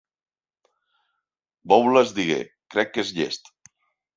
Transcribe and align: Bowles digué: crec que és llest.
Bowles 1.73 2.15
digué: 2.21 2.41
crec 2.77 2.93
que 2.97 3.07
és 3.07 3.13
llest. 3.21 3.53